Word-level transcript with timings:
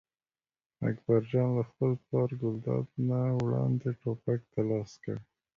اکبر 0.89 1.21
جان 1.31 1.49
له 1.57 1.63
خپل 1.69 1.91
پلار 2.03 2.29
ګلداد 2.41 2.87
نه 3.09 3.21
وړاندې 3.41 3.89
ټوپک 4.01 4.41
ته 4.53 4.59
لاس 4.69 4.91
کړ. 5.03 5.17